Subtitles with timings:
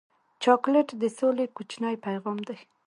[0.43, 2.57] چاکلېټ د سولې کوچنی پیغام دی.